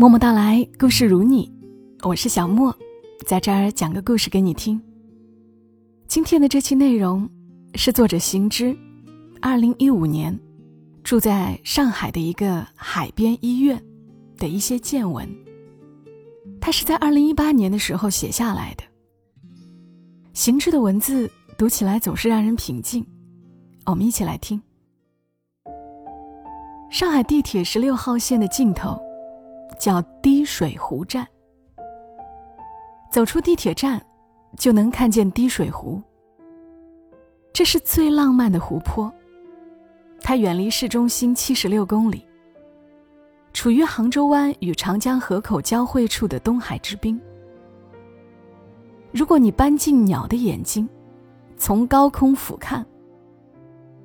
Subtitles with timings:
[0.00, 1.52] 默默到来，故事如你，
[2.04, 2.72] 我是小莫，
[3.26, 4.80] 在这儿讲个故事给你听。
[6.06, 7.28] 今天的这期内容
[7.74, 8.78] 是作者行之，
[9.40, 10.38] 二零一五年
[11.02, 13.82] 住在上海的一个海边医院
[14.36, 15.28] 的一些见闻。
[16.60, 18.84] 他是在二零一八年的时候写下来的。
[20.32, 23.04] 行之的文字读起来总是让人平静，
[23.84, 24.62] 我们一起来听。
[26.88, 28.96] 上海地铁十六号线的尽头。
[29.78, 31.26] 叫滴水湖站。
[33.10, 34.04] 走出地铁站，
[34.56, 36.02] 就能看见滴水湖。
[37.52, 39.10] 这是最浪漫的湖泊，
[40.20, 42.24] 它远离市中心七十六公里，
[43.52, 47.20] 处于杭州湾与长江河口交汇处的东海之滨。
[49.10, 50.86] 如果你搬进鸟的眼睛，
[51.56, 52.84] 从高空俯瞰，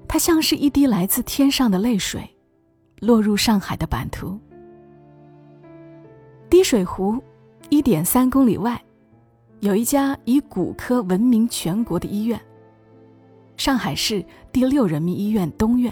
[0.08, 2.28] 它像是一滴来自天上的泪水，
[3.02, 4.40] 落入上海的版图。
[6.54, 7.20] 滴水湖
[7.70, 8.80] 一点三公里外，
[9.62, 12.40] 有一家以骨科闻名全国的医院——
[13.58, 15.92] 上海市第六人民医院东院。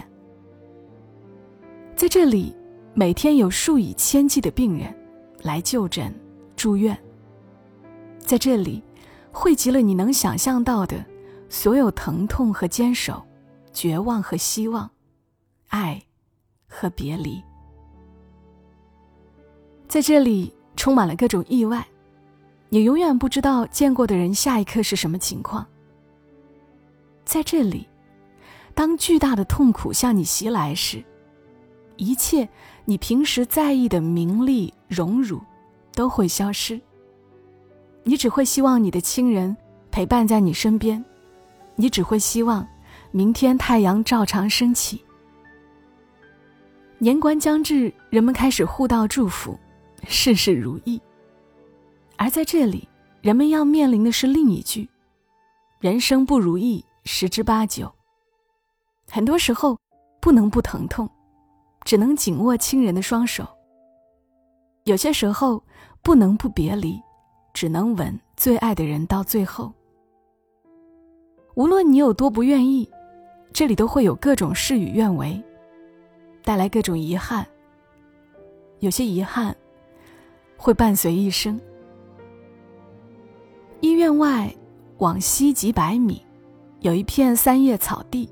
[1.96, 2.54] 在这里，
[2.94, 4.94] 每天有数以千计的病人
[5.42, 6.14] 来就诊、
[6.54, 6.96] 住院。
[8.20, 8.80] 在这里，
[9.32, 11.04] 汇集了你能想象到的
[11.48, 13.20] 所有疼痛和坚守、
[13.72, 14.88] 绝望和希望、
[15.70, 16.00] 爱
[16.68, 17.42] 和别离。
[19.92, 21.86] 在这里充满了各种意外，
[22.70, 25.66] 你永远不知道见过的人下一刻是什么情况。
[27.26, 27.86] 在这里，
[28.74, 31.04] 当巨大的痛苦向你袭来时，
[31.98, 32.48] 一切
[32.86, 35.38] 你平时在意的名利荣辱
[35.92, 36.80] 都会消失。
[38.02, 39.54] 你只会希望你的亲人
[39.90, 41.04] 陪伴在你身边，
[41.76, 42.66] 你只会希望
[43.10, 45.04] 明天太阳照常升起。
[46.96, 49.54] 年关将至，人们开始互道祝福。
[50.06, 51.00] 事事如意，
[52.16, 52.88] 而在这里，
[53.20, 54.88] 人们要面临的是另一句：
[55.80, 57.90] 人生不如意十之八九。
[59.10, 59.78] 很多时候，
[60.20, 61.08] 不能不疼痛，
[61.84, 63.44] 只能紧握亲人的双手；
[64.84, 65.62] 有些时候，
[66.02, 67.00] 不能不别离，
[67.52, 69.72] 只能吻最爱的人到最后。
[71.54, 72.88] 无论你有多不愿意，
[73.52, 75.42] 这里都会有各种事与愿违，
[76.42, 77.46] 带来各种遗憾。
[78.80, 79.56] 有些遗憾。
[80.62, 81.60] 会伴随一生。
[83.80, 84.48] 医院外
[84.98, 86.24] 往西几百米，
[86.82, 88.30] 有一片三叶草地。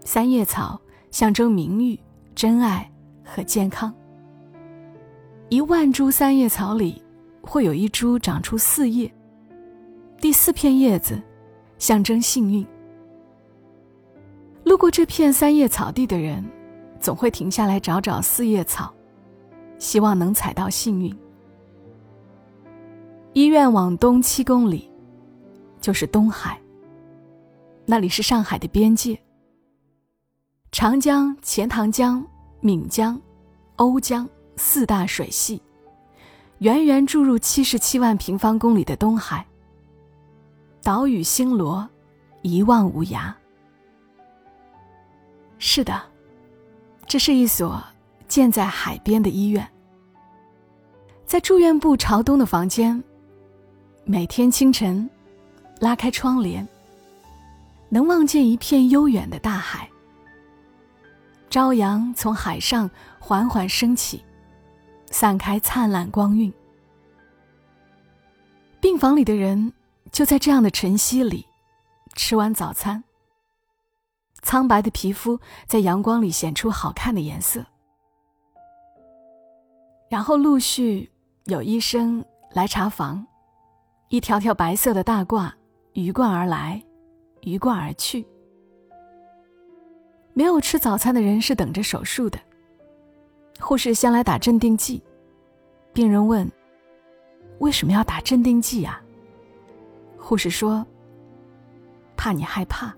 [0.00, 0.80] 三叶草
[1.12, 1.96] 象征名誉、
[2.34, 2.90] 真爱
[3.24, 3.94] 和健康。
[5.48, 7.00] 一万株三叶草里，
[7.40, 9.08] 会有一株长出四叶。
[10.20, 11.22] 第四片叶子，
[11.78, 12.66] 象征幸运。
[14.64, 16.44] 路过这片三叶草地的人，
[16.98, 18.92] 总会停下来找找四叶草。
[19.82, 21.12] 希望能踩到幸运。
[23.32, 24.88] 医院往东七公里，
[25.80, 26.56] 就是东海。
[27.84, 29.20] 那里是上海的边界。
[30.70, 32.24] 长江、钱塘江、
[32.60, 33.20] 闽江、
[33.76, 35.60] 瓯江四大水系，
[36.58, 39.44] 源源注入七十七万平方公里的东海。
[40.80, 41.86] 岛屿星罗，
[42.42, 43.34] 一望无涯。
[45.58, 46.00] 是的，
[47.04, 47.82] 这是一所
[48.32, 49.68] 建在海边的医院。
[51.26, 53.04] 在住院部朝东的房间，
[54.06, 55.06] 每天清晨，
[55.80, 56.66] 拉开窗帘，
[57.90, 59.86] 能望见一片悠远的大海。
[61.50, 64.24] 朝阳从海上缓缓升起，
[65.10, 66.50] 散开灿烂光晕。
[68.80, 69.74] 病房里的人
[70.10, 71.44] 就在这样的晨曦里，
[72.14, 73.04] 吃完早餐。
[74.40, 77.66] 苍白的皮肤在阳光里显出好看的颜色，
[80.12, 81.08] 然后陆续。
[81.46, 83.26] 有医生来查房，
[84.10, 85.50] 一条条白色的大褂
[85.94, 86.80] 鱼贯而来，
[87.40, 88.24] 鱼贯而去。
[90.34, 92.38] 没有吃早餐的人是等着手术的。
[93.58, 95.02] 护士先来打镇定剂，
[95.92, 96.48] 病人问
[97.58, 99.02] ：“为什么要打镇定剂啊？”
[100.16, 100.86] 护士说
[102.16, 102.94] ：“怕你害怕。”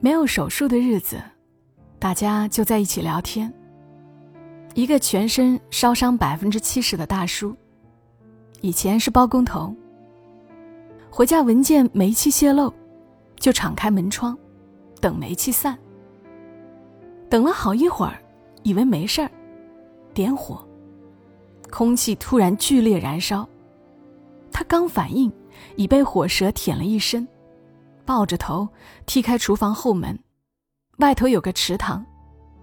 [0.00, 1.22] 没有手术的日子，
[1.98, 3.52] 大家就在一起聊天。
[4.74, 7.54] 一个全身烧伤百分之七十的大叔，
[8.60, 9.74] 以前是包工头。
[11.08, 12.72] 回家闻见煤气泄漏，
[13.38, 14.36] 就敞开门窗，
[15.00, 15.78] 等煤气散。
[17.30, 18.20] 等了好一会儿，
[18.64, 19.30] 以为没事儿，
[20.12, 20.66] 点火，
[21.70, 23.48] 空气突然剧烈燃烧，
[24.50, 25.32] 他刚反应，
[25.76, 27.26] 已被火舌舔了一身，
[28.04, 28.68] 抱着头
[29.06, 30.18] 踢开厨房后门，
[30.98, 32.04] 外头有个池塘，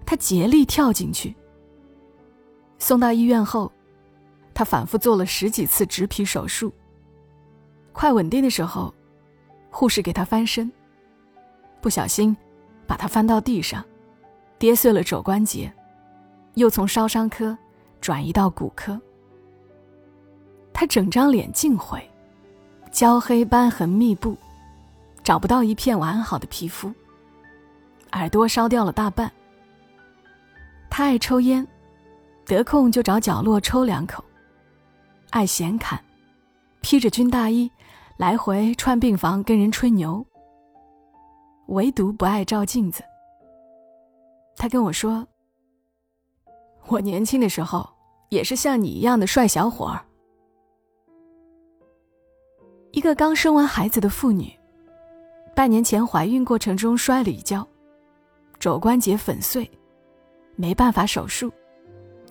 [0.06, 1.34] 他竭力跳进去。
[2.82, 3.72] 送到医院后，
[4.56, 6.74] 他反复做了十几次植皮手术。
[7.94, 8.92] 快稳定的时候，
[9.70, 10.70] 护士给他翻身，
[11.80, 12.36] 不小心
[12.88, 13.86] 把他翻到地上，
[14.58, 15.72] 跌碎了肘关节，
[16.56, 17.56] 又从烧伤科
[18.02, 19.00] 转移到骨科。
[20.74, 22.04] 他整张脸尽毁，
[22.92, 24.36] 焦黑斑痕密布，
[25.22, 26.92] 找不到一片完好的皮肤。
[28.14, 29.32] 耳朵烧掉了大半。
[30.90, 31.66] 他爱抽烟，
[32.52, 34.22] 得空就找角落抽两口。
[35.30, 35.98] 爱闲侃，
[36.82, 37.72] 披着军大衣，
[38.18, 40.26] 来回串病房跟人吹牛。
[41.68, 43.02] 唯独不爱照镜子。
[44.58, 45.26] 他跟我说
[46.88, 47.90] ：“我年轻的时候
[48.28, 50.04] 也是像你一样的帅小伙儿。”
[52.92, 54.52] 一个刚生完孩子的妇女，
[55.56, 57.66] 半年前怀孕过程中摔了一跤，
[58.60, 59.72] 肘关节粉碎，
[60.58, 61.50] 没办法手术，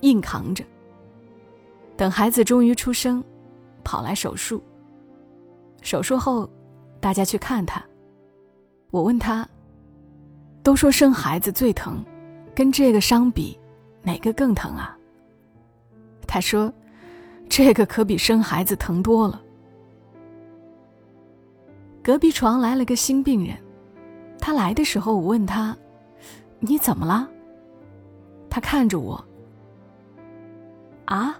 [0.00, 0.64] 硬扛着。
[1.96, 3.22] 等孩子终于出生，
[3.84, 4.62] 跑来手术。
[5.82, 6.48] 手术后，
[7.00, 7.82] 大家去看他。
[8.90, 9.48] 我问他
[10.62, 12.04] ：“都说生孩子最疼，
[12.54, 13.58] 跟这个伤比，
[14.02, 14.96] 哪个更疼啊？”
[16.26, 16.72] 他说
[17.48, 19.40] ：“这个可比生孩子疼多了。”
[22.02, 23.56] 隔壁床来了个新病人，
[24.38, 25.76] 他来的时候，我问他
[26.58, 27.28] ：“你怎么了？”
[28.48, 29.22] 他看着我，
[31.10, 31.36] 啊，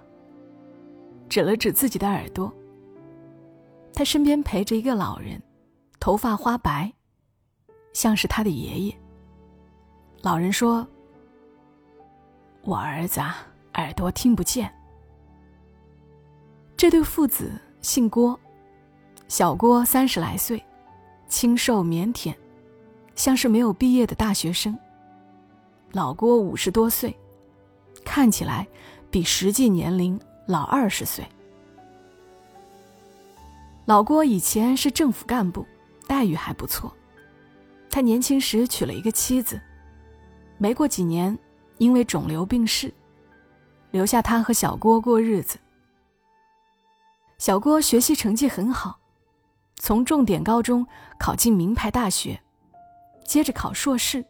[1.29, 2.51] 指了指自己的耳朵。
[3.93, 5.41] 他身边陪着一个老人，
[5.97, 6.91] 头发花白，
[7.93, 8.97] 像是他的爷爷。
[10.21, 10.85] 老人说
[12.63, 14.69] ：“我儿子啊，耳朵听不见。”
[16.75, 18.37] 这对父子姓郭。
[19.29, 20.61] 小郭三十来岁，
[21.29, 22.35] 清瘦腼腆，
[23.15, 24.77] 像是没有毕业的大学生。
[25.93, 27.17] 老郭五十多岁，
[28.03, 28.67] 看起来
[29.11, 31.23] 比实际年龄老二十岁。
[33.85, 35.67] 老郭以前是政府干部，
[36.07, 36.91] 待遇还不错。
[37.89, 39.59] 他年轻时娶了一个妻子，
[40.57, 41.37] 没过几年，
[41.77, 42.93] 因为肿瘤病逝，
[43.91, 45.59] 留下他和小郭过日子。
[47.37, 48.97] 小郭学习成绩很好。
[49.75, 50.85] 从重点高中
[51.17, 52.39] 考进名牌大学，
[53.25, 54.23] 接着考硕士。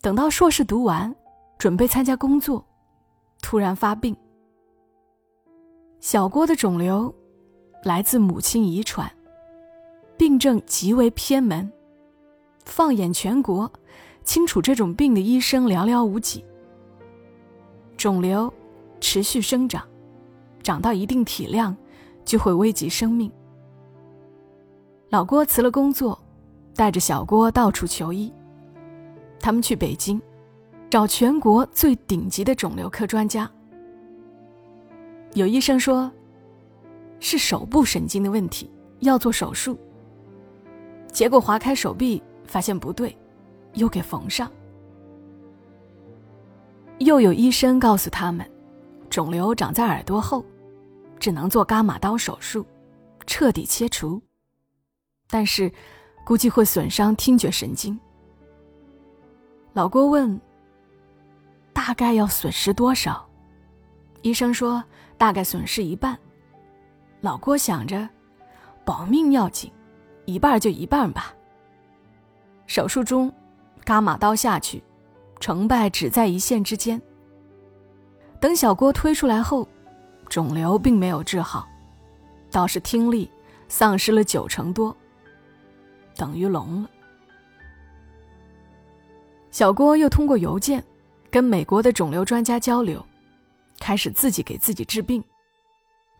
[0.00, 1.14] 等到硕士读完，
[1.58, 2.64] 准备参加工作，
[3.46, 4.16] 突然发病。
[6.00, 7.14] 小郭的肿瘤
[7.84, 9.08] 来自母亲遗传，
[10.18, 11.70] 病症极为偏门，
[12.64, 13.72] 放眼全国，
[14.24, 16.44] 清楚这种病的医生寥寥无几。
[17.96, 18.52] 肿瘤
[19.00, 19.86] 持续生长，
[20.60, 21.76] 长到一定体量，
[22.24, 23.30] 就会危及生命。
[25.08, 26.20] 老郭辞了工作，
[26.74, 28.32] 带着小郭到处求医。
[29.38, 30.20] 他们去北京，
[30.88, 33.50] 找全国最顶级的肿瘤科专家。
[35.34, 36.10] 有医生说，
[37.20, 39.76] 是手部神经的问题，要做手术。
[41.12, 43.16] 结果划开手臂，发现不对，
[43.74, 44.50] 又给缝上。
[46.98, 48.48] 又有医生告诉他们，
[49.10, 50.44] 肿瘤长在耳朵后，
[51.18, 52.64] 只能做伽马刀手术，
[53.26, 54.22] 彻底切除。
[55.28, 55.70] 但是，
[56.24, 57.98] 估计会损伤听觉神经。
[59.72, 60.40] 老郭问
[61.86, 63.24] ：“大概要损失多少？”
[64.22, 64.82] 医生说
[65.16, 66.18] ：“大概损失一半。”
[67.22, 68.08] 老郭想着，
[68.84, 69.70] 保命要紧，
[70.24, 71.32] 一半就一半吧。
[72.66, 73.32] 手术中，
[73.84, 74.82] 伽马刀下去，
[75.38, 77.00] 成败只在一线之间。
[78.40, 79.68] 等小郭推出来后，
[80.28, 81.68] 肿瘤并没有治好，
[82.50, 83.30] 倒是听力
[83.68, 84.94] 丧失了九成多。
[86.16, 86.90] 等于聋了。
[89.52, 90.84] 小郭又通过邮件
[91.36, 93.04] 跟美国的肿瘤专家交流，
[93.78, 95.22] 开始自己给自己治病。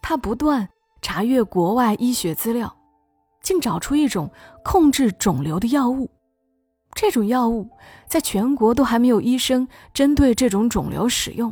[0.03, 0.69] 他不断
[1.01, 2.77] 查阅国外医学资料，
[3.41, 4.31] 竟找出一种
[4.63, 6.11] 控制肿瘤的药物。
[6.93, 7.67] 这种药物
[8.07, 11.51] 在全国都还没有医生针对这种肿瘤使用。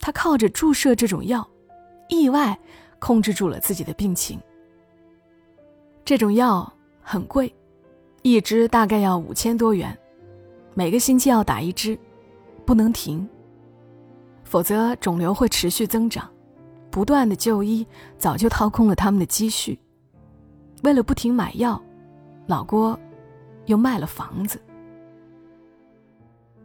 [0.00, 1.48] 他靠着注射这种药，
[2.08, 2.58] 意外
[2.98, 4.40] 控制住了自己的病情。
[6.04, 6.72] 这种药。
[7.00, 7.54] 很贵，
[8.22, 9.96] 一支大概要五千多元，
[10.74, 11.96] 每个星期要打一支，
[12.66, 13.26] 不能停，
[14.44, 16.28] 否则肿瘤会持续增长。
[16.90, 17.86] 不断的就医
[18.18, 19.78] 早就掏空了他们的积蓄。
[20.82, 21.80] 为了不停买药，
[22.46, 22.98] 老郭
[23.66, 24.60] 又卖了房子。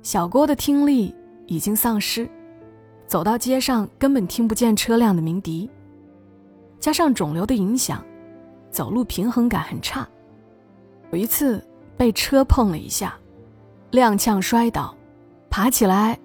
[0.01, 1.13] 小郭的听力
[1.47, 2.29] 已经丧失，
[3.07, 5.69] 走到街上根本听不见车辆的鸣笛，
[6.79, 8.03] 加上肿瘤的影响，
[8.69, 10.07] 走路平衡感很差。
[11.11, 11.61] 有一次
[11.97, 13.13] 被车碰了一下，
[13.91, 14.95] 踉跄摔倒，
[15.51, 16.17] 爬起来，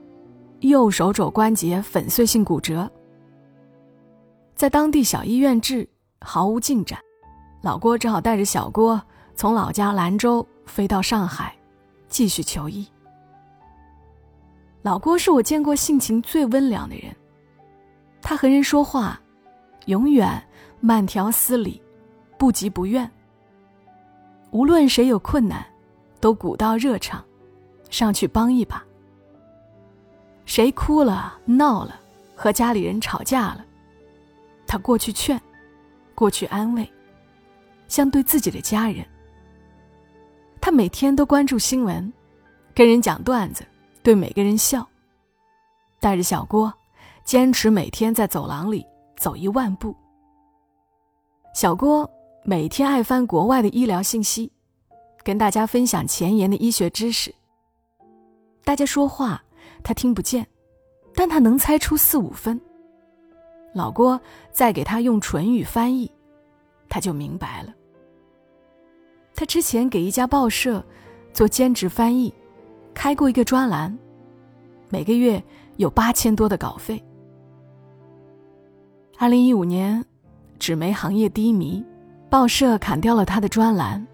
[0.61, 2.89] 右手肘关节粉碎性骨折，
[4.55, 5.87] 在当地小医院治
[6.21, 6.97] 毫无进展，
[7.61, 9.03] 老郭只好带着小郭
[9.35, 11.53] 从老家兰州飞到上海，
[12.09, 12.87] 继续求医。
[14.83, 17.13] 老郭是我见过性情最温良的人，
[18.23, 19.21] 他和人说话，
[19.87, 20.41] 永远
[20.79, 21.83] 慢条斯理，
[22.39, 23.11] 不急不怨。
[24.53, 25.67] 无论谁有困难，
[26.21, 27.25] 都鼓到热肠，
[27.91, 28.86] 上去帮一把。
[30.47, 32.01] 谁哭了、闹了，
[32.35, 33.65] 和家里人吵架了，
[34.67, 35.39] 他过去劝，
[36.15, 36.89] 过去安慰，
[37.89, 39.05] 像对自己的家人。
[40.61, 42.11] 他每天都关注新闻，
[42.73, 43.67] 跟人讲段子，
[44.03, 44.87] 对每个人笑。
[45.99, 46.73] 带着小郭，
[47.25, 48.87] 坚持每天在走廊里
[49.17, 49.95] 走一万步。
[51.55, 52.09] 小郭
[52.45, 54.53] 每天爱翻国外的医疗信息，
[55.25, 57.35] 跟大家分享前沿的医学知识。
[58.63, 59.43] 大家说话。
[59.87, 60.45] 他听不见，
[61.15, 62.61] 但他能猜出四五分。
[63.73, 66.11] 老郭再给他用唇语翻译，
[66.89, 67.73] 他就明白了。
[69.33, 70.85] 他之前给一家报社
[71.33, 72.35] 做兼职翻译，
[72.95, 73.97] 开过一个专栏，
[74.89, 75.41] 每个月
[75.77, 77.01] 有八千多的稿费。
[79.19, 80.05] 二零一五年，
[80.59, 81.85] 纸媒行业低迷，
[82.29, 84.05] 报社砍掉了他的专栏，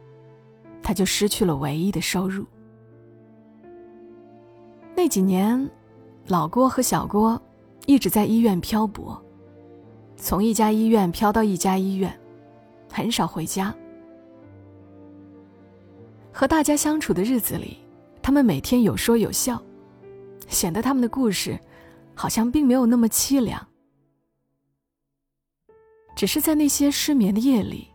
[0.82, 2.44] 他就失去了唯一的收入。
[4.94, 5.70] 那几年，
[6.28, 7.40] 老郭和小郭
[7.86, 9.20] 一直在医院漂泊，
[10.16, 12.16] 从一家医院飘到一家医院，
[12.90, 13.74] 很少回家。
[16.32, 17.78] 和大家相处的日子里，
[18.22, 19.60] 他们每天有说有笑，
[20.46, 21.58] 显得他们的故事
[22.14, 23.66] 好像并没有那么凄凉。
[26.14, 27.88] 只是在那些失眠的夜里，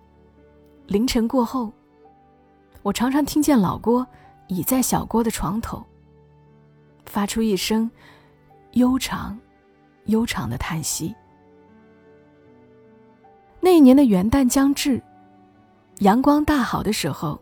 [0.88, 1.72] 凌晨过后，
[2.82, 4.06] 我常常听见老郭
[4.48, 5.86] 倚在小郭的床头。
[7.08, 7.90] 发出一声
[8.74, 9.38] 悠长、
[10.06, 11.16] 悠长的叹息。
[13.60, 15.02] 那一年的元旦将至，
[16.00, 17.42] 阳光大好的时候，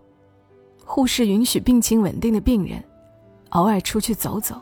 [0.85, 2.81] 护士允许病情稳定的病人
[3.49, 4.61] 偶尔出去走走。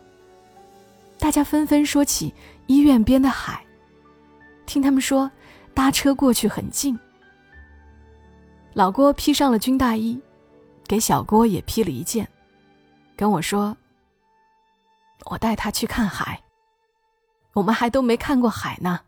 [1.20, 2.34] 大家纷纷说起
[2.66, 3.64] 医院边的海，
[4.66, 5.30] 听他们说
[5.74, 6.98] 搭车过去很近。
[8.74, 10.20] 老郭披上了军大衣，
[10.88, 12.28] 给小郭也披了一件，
[13.16, 13.78] 跟我说。
[15.26, 16.42] 我带他去看海，
[17.54, 19.00] 我们还都没看过海呢，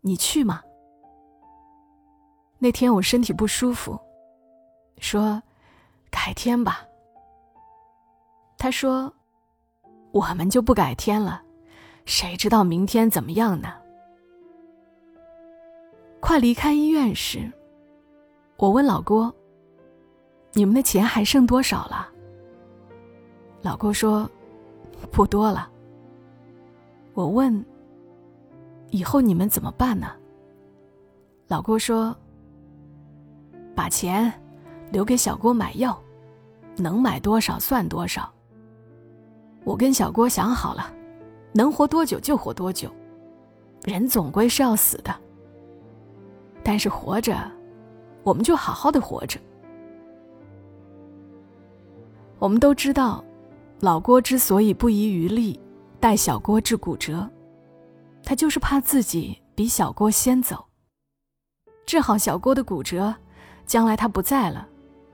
[0.00, 0.62] 你去吗？
[2.58, 4.00] 那天我身体不舒服，
[4.98, 5.42] 说
[6.10, 6.84] 改天吧。
[8.56, 9.12] 他说
[10.12, 11.42] 我们就不改天了，
[12.06, 13.74] 谁知道明天怎么样呢？
[16.20, 17.52] 快离开医院时，
[18.56, 19.32] 我问老郭
[20.54, 22.08] ：“你们的钱还剩多少了？”
[23.60, 24.28] 老郭说。
[25.14, 25.70] 不多了。
[27.14, 27.64] 我问
[28.90, 30.08] ：“以后你们怎么办呢？”
[31.46, 32.14] 老郭说
[33.76, 34.32] ：“把钱
[34.90, 35.96] 留给小郭买药，
[36.76, 38.28] 能买多少算多少。
[39.62, 40.92] 我跟小郭想好了，
[41.52, 42.90] 能活多久就活多久，
[43.84, 45.14] 人总归是要死的。
[46.64, 47.38] 但是活着，
[48.24, 49.38] 我们就好好的活着。
[52.40, 53.24] 我们都知道。”
[53.84, 55.60] 老郭之所以不遗余力
[56.00, 57.28] 带小郭治骨折，
[58.22, 60.64] 他就是怕自己比小郭先走。
[61.84, 63.14] 治好小郭的骨折，
[63.66, 64.66] 将来他不在了，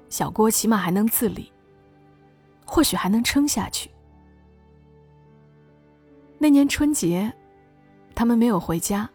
[0.08, 1.52] 小郭起码还能自理，
[2.64, 3.90] 或许还能撑下去。
[6.38, 7.32] 那年春节，
[8.14, 9.10] 他们没有回家，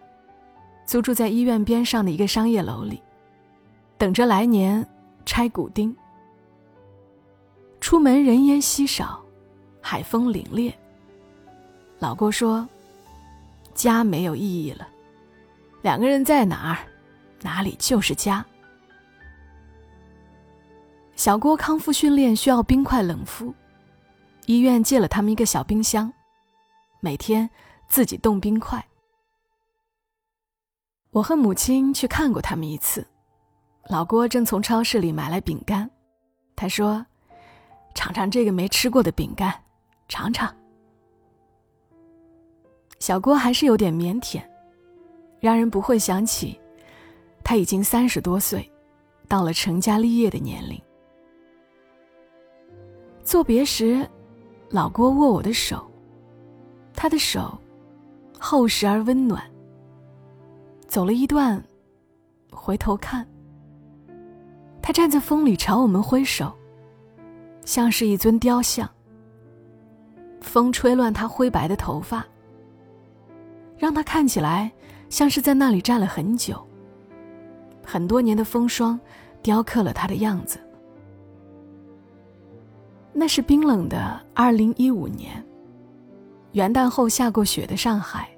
[0.86, 3.02] 租住在医院边上的一个商业楼里，
[3.98, 4.86] 等着来年
[5.26, 5.96] 拆骨钉。
[7.80, 9.25] 出门人烟稀少。
[9.88, 10.74] 海风凛冽。
[12.00, 12.68] 老郭说
[13.76, 14.88] ：“家没有意义了，
[15.84, 16.80] 两个人在哪儿，
[17.44, 18.44] 哪里就是家。”
[21.16, 23.54] 小郭康复训练需要冰块冷敷，
[24.48, 26.12] 医院借了他们一个小冰箱，
[27.00, 27.48] 每天
[27.88, 28.84] 自己冻冰块。
[31.12, 33.06] 我和母亲去看过他们一次，
[33.88, 35.88] 老郭正从超市里买来饼干，
[36.56, 37.06] 他说
[37.94, 39.54] ：“尝尝这个没吃过的饼干。”
[40.08, 40.54] 尝尝。
[43.00, 44.42] 小郭还是有点腼腆，
[45.40, 46.60] 让人不会想起
[47.44, 48.70] 他已经三十多岁，
[49.28, 50.82] 到了成家立业的年龄。
[53.24, 54.08] 作别时，
[54.70, 55.86] 老郭握我的手，
[56.94, 57.58] 他的手
[58.40, 59.44] 厚实而温暖。
[60.88, 61.62] 走了一段，
[62.52, 63.28] 回头看，
[64.82, 66.56] 他站在风里朝我们挥手，
[67.66, 68.90] 像是一尊雕像。
[70.46, 72.26] 风吹乱他灰白的头发，
[73.78, 74.72] 让他看起来
[75.10, 76.66] 像是在那里站了很久。
[77.84, 78.98] 很多年的风霜，
[79.42, 80.60] 雕刻了他的样子。
[83.12, 85.44] 那是冰冷的二零一五年，
[86.52, 88.30] 元旦后下过雪的上海，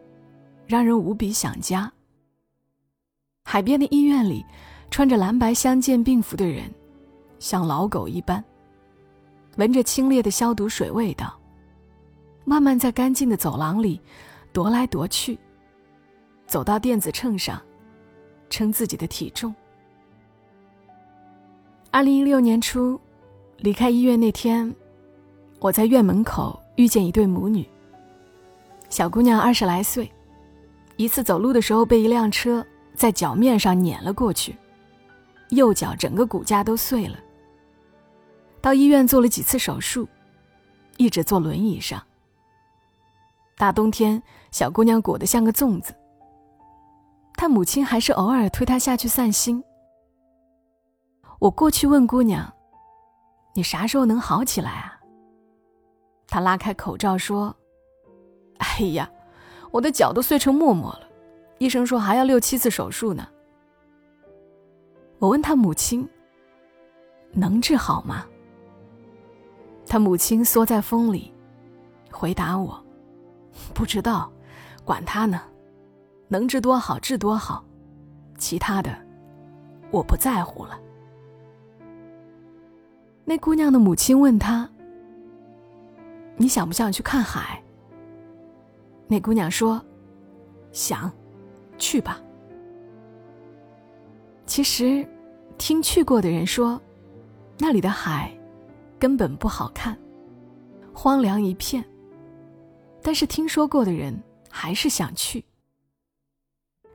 [0.66, 1.92] 让人无比想家。
[3.44, 4.46] 海边的医院里，
[4.90, 6.74] 穿着蓝白相间病服的人，
[7.40, 8.44] 像老狗一般，
[9.58, 11.37] 闻着清冽的消毒水味道，
[12.48, 14.00] 慢慢在干净的走廊里
[14.54, 15.38] 踱来踱去，
[16.48, 17.62] 走到电子秤上。
[18.50, 19.54] 称自己的体重。
[21.92, 22.98] 二零一六年初，
[23.58, 24.74] 离开医院那天，
[25.60, 27.68] 我在院门口遇见一对母女。
[28.89, 30.10] 小姑娘二十来岁，
[30.96, 34.56] 一次走路的时候被一辆车在脚面上碾了过去，
[35.50, 37.20] 右脚整个骨架都碎了。
[38.62, 40.08] 到医院做了几次手术，
[40.96, 42.01] 一直坐轮椅上。
[43.58, 44.22] 大冬天，
[44.52, 45.92] 小姑娘裹得像个粽子。
[47.34, 49.64] 她母亲还是偶尔推她下去散心。
[51.40, 52.54] 我过去问姑娘
[53.56, 55.00] ：“你啥时候能好起来啊？”
[56.30, 57.56] 她拉开口罩说
[58.60, 59.10] ：“哎呀，
[59.72, 61.10] 我的脚都碎成沫沫了，
[61.58, 63.28] 医生说还要六七次手术呢。”
[65.18, 66.08] 我问他母亲
[67.34, 68.24] ：“能治好吗？”
[69.88, 71.34] 他母亲缩在风里，
[72.12, 72.80] 回答我
[73.74, 74.32] ：“不知道，
[74.84, 75.42] 管他呢。”
[76.30, 77.64] 能治多好，治多好，
[78.38, 78.94] 其他的
[79.92, 80.78] 我不在乎了。
[83.24, 84.70] 那姑娘的母亲问她
[86.36, 87.64] ：“你想不想去看海？”
[89.08, 89.82] 那姑娘说
[90.74, 91.10] ：“想，
[91.78, 92.20] 去吧。”
[94.46, 95.08] 其实，
[95.58, 96.78] 听去过的人说，
[97.58, 98.38] 那里的海
[99.00, 99.98] 根本不好看，
[100.94, 101.82] 荒凉一片。
[103.08, 105.41] 但是听说过的人还是想去。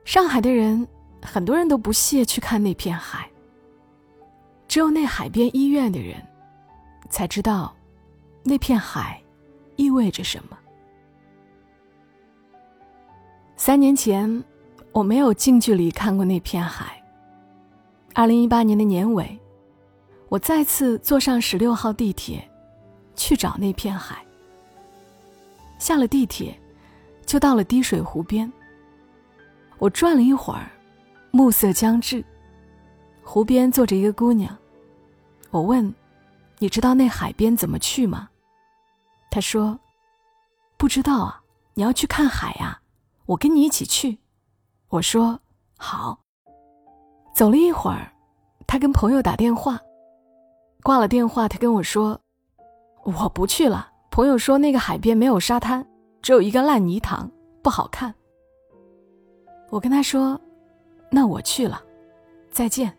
[0.05, 0.87] 上海的人，
[1.23, 3.27] 很多人都不屑去看那片海。
[4.67, 6.23] 只有那海边医院的人，
[7.09, 7.75] 才知道，
[8.43, 9.19] 那片海
[9.75, 10.57] 意味着什么。
[13.55, 14.43] 三年前，
[14.91, 17.03] 我没有近距离看过那片海。
[18.13, 19.39] 二零一八年的年尾，
[20.29, 22.47] 我再次坐上十六号地铁，
[23.15, 24.23] 去找那片海。
[25.83, 26.57] 下了地铁，
[27.25, 28.49] 就到了滴水湖边。
[29.79, 30.71] 我转了一会儿，
[31.29, 32.23] 暮色将至，
[33.21, 34.57] 湖边坐着一个姑娘。
[35.51, 35.93] 我问
[36.57, 38.29] ：“你知道那海边怎么去吗？”
[39.29, 39.77] 她说
[40.79, 41.43] ：“不知道啊，
[41.73, 42.79] 你要去看海呀，
[43.25, 44.19] 我跟你一起去。”
[44.87, 45.37] 我说
[45.77, 46.17] ：“好。”
[47.35, 48.09] 走了一会儿，
[48.65, 49.77] 她跟朋友打电话，
[50.81, 52.21] 挂了电话，她跟我说
[53.03, 55.83] ：“我不去了。”朋友说那个海边没有沙滩，
[56.21, 57.27] 只有一个烂泥塘，
[57.63, 58.13] 不好看。
[59.71, 60.39] 我跟他说
[61.09, 61.81] ：“那我去了，
[62.51, 62.95] 再见。”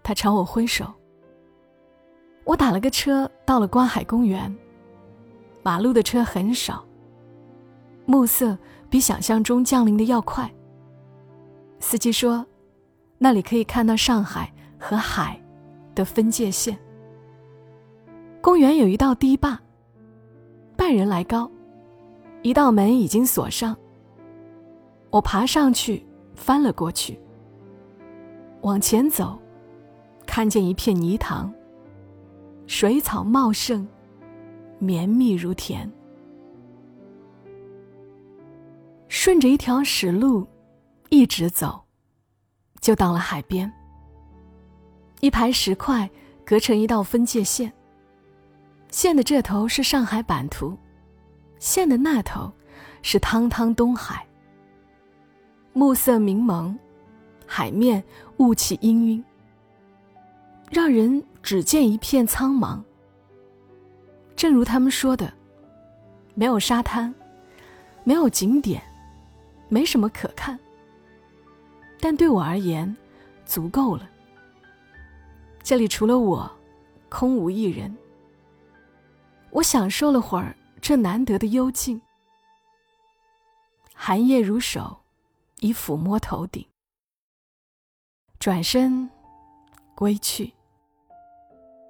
[0.00, 0.86] 他朝我挥手。
[2.44, 4.56] 我打了个车到了观海公园。
[5.64, 6.86] 马路的车很少。
[8.06, 8.56] 暮色
[8.88, 10.48] 比想象中降临的要快。
[11.80, 12.46] 司机说
[13.18, 15.36] ：“那里可以看到上海和海
[15.96, 16.78] 的分界线。”
[18.44, 19.58] 公园有一道堤坝，
[20.76, 21.50] 半人来高，
[22.42, 23.74] 一道门已经锁上。
[25.08, 27.18] 我爬上去，翻了过去。
[28.60, 29.38] 往前走，
[30.26, 31.50] 看见一片泥塘。
[32.66, 33.88] 水草茂盛，
[34.78, 35.90] 绵密如田。
[39.08, 40.46] 顺着一条石路，
[41.08, 41.82] 一直走，
[42.82, 43.72] 就到了海边。
[45.20, 46.10] 一排石块
[46.44, 47.72] 隔成一道分界线。
[48.94, 50.78] 线的这头是上海版图，
[51.58, 52.52] 线的那头
[53.02, 54.24] 是汤汤东海。
[55.72, 56.78] 暮色明蒙，
[57.44, 58.00] 海面
[58.36, 59.20] 雾气氤氲，
[60.70, 62.80] 让人只见一片苍茫。
[64.36, 65.34] 正如他们说的，
[66.36, 67.12] 没有沙滩，
[68.04, 68.80] 没有景点，
[69.68, 70.56] 没什么可看。
[71.98, 72.96] 但对我而言，
[73.44, 74.08] 足够了。
[75.64, 76.48] 这里除了我，
[77.08, 77.92] 空无一人。
[79.54, 82.00] 我享受了会儿这难得的幽静，
[83.94, 85.00] 寒夜如手。
[85.60, 86.66] 以抚摸头顶，
[88.38, 89.08] 转身
[89.94, 90.52] 归去。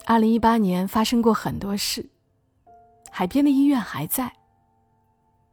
[0.04, 2.08] 二零一八年发生过很多事，
[3.10, 4.32] 海边的医院还在。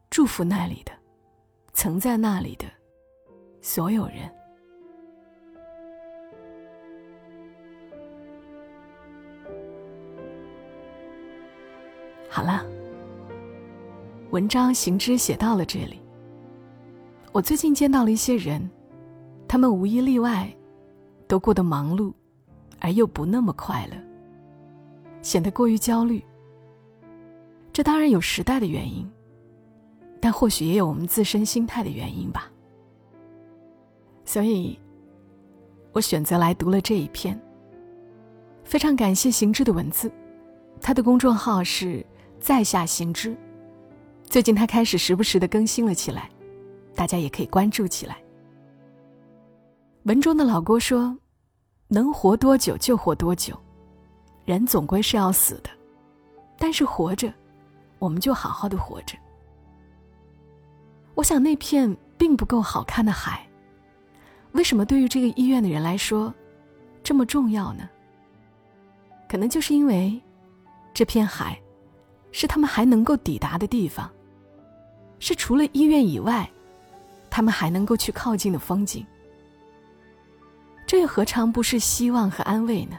[0.08, 0.92] 祝福那里的，
[1.72, 2.66] 曾在那里的
[3.60, 4.32] 所有人。
[12.34, 12.64] 好了，
[14.30, 16.00] 文章行之写到了这里。
[17.30, 18.70] 我最近见到了一些人，
[19.46, 20.50] 他们无一例外，
[21.28, 22.10] 都过得忙碌，
[22.80, 23.96] 而又不那么快乐，
[25.20, 26.24] 显得过于焦虑。
[27.70, 29.06] 这当然有时代的原因，
[30.18, 32.50] 但或许也有我们自身心态的原因吧。
[34.24, 34.80] 所以，
[35.92, 37.38] 我选择来读了这一篇。
[38.64, 40.10] 非常感谢行知的文字，
[40.80, 42.02] 他的公众号是
[42.42, 43.36] 在下行知，
[44.24, 46.28] 最近他开始时不时的更新了起来，
[46.92, 48.16] 大家也可以关注起来。
[50.02, 51.16] 文中的老郭说
[51.86, 53.56] ：“能活多久就活多久，
[54.44, 55.70] 人总归是要死的，
[56.58, 57.32] 但是活着，
[58.00, 59.16] 我们就好好的活着。”
[61.14, 63.46] 我想那片并不够好看的海，
[64.50, 66.34] 为什么对于这个医院的人来说
[67.04, 67.88] 这么重要呢？
[69.28, 70.20] 可能就是因为，
[70.92, 71.56] 这片海，
[72.32, 74.10] 是他们还能够抵达的地方，
[75.20, 76.50] 是除了医院以外，
[77.30, 79.06] 他们还能够去靠近的风景。
[80.86, 82.98] 这又何尝不是希望和安慰呢？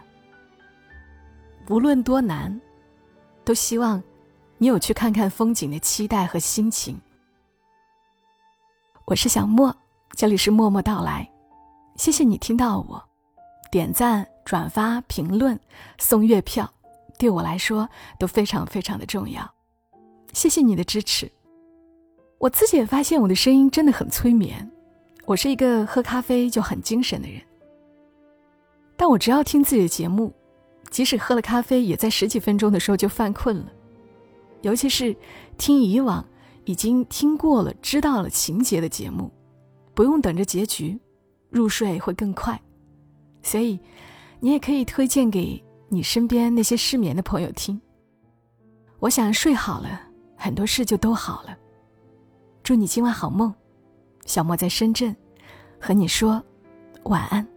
[1.69, 2.62] 无论多难，
[3.43, 4.02] 都希望
[4.58, 7.00] 你有去看看风景的期待和心情。
[9.06, 9.76] 我是小莫，
[10.12, 11.30] 这里是默默到来，
[11.98, 13.04] 谢谢你听到我，
[13.69, 14.26] 点赞。
[14.46, 15.58] 转发、评论、
[15.98, 16.69] 送月票，
[17.24, 17.88] 对我来说
[18.20, 19.50] 都非常非常的重要。
[20.34, 21.32] 谢谢你的支持。
[22.38, 24.70] 我自己也发现我的声音真的很催眠。
[25.24, 27.42] 我是一个喝咖啡就很精神的人，
[28.98, 30.34] 但我只要听自己的节目，
[30.90, 33.72] 即使喝了咖啡，也在十几分钟的时候就犯困了。
[34.60, 35.16] 尤其是
[35.58, 36.28] 听以往
[36.66, 39.32] 已经听过了、知道了情节的节目，
[39.94, 41.00] 不用等着结局，
[41.50, 42.62] 入睡会更快。
[43.42, 43.80] 所以。
[44.42, 47.79] 你也可以推荐给你身边那些失眠的朋友听。
[48.99, 50.01] 我想睡好了，
[50.36, 51.58] 很多事就都好了。
[52.63, 53.53] 祝你今晚好梦，
[54.25, 55.15] 小莫在深圳，
[55.79, 56.43] 和你说
[57.03, 57.47] 晚安。